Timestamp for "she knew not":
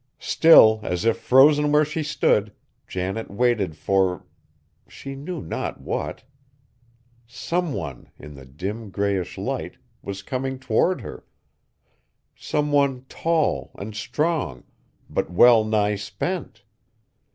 4.87-5.79